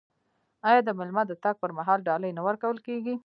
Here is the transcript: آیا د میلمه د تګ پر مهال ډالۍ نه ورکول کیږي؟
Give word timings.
آیا 0.69 0.79
د 0.83 0.89
میلمه 0.97 1.23
د 1.27 1.33
تګ 1.43 1.55
پر 1.61 1.71
مهال 1.77 1.99
ډالۍ 2.07 2.31
نه 2.37 2.41
ورکول 2.47 2.77
کیږي؟ 2.87 3.13